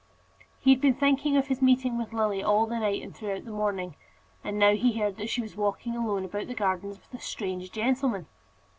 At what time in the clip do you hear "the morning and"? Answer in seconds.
3.45-4.57